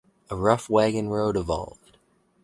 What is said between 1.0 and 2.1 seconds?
road evolved.